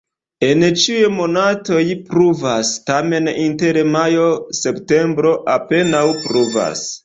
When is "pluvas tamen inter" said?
2.07-3.81